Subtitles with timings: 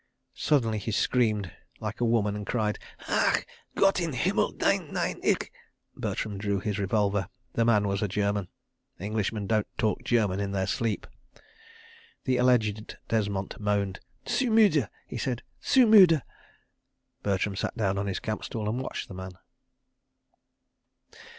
[0.33, 3.45] Suddenly he screamed like a woman and cried: "Ach!
[3.75, 4.51] Gott in Himmel!
[4.53, 5.19] Nein, Nein!
[5.21, 5.51] Ich..."
[5.95, 7.29] Bertram drew his revolver.
[7.53, 8.47] The man was a German.
[8.99, 11.05] Englishmen don't talk German in their sleep.
[12.23, 13.99] The alleged Desmont moaned.
[14.27, 15.43] "Zu müde," he said.
[15.63, 16.23] "Zu müde."...
[17.21, 19.33] Bertram sat down on his camp stool and watched the man.